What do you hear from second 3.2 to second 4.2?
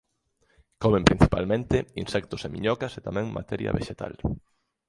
materia vexetal.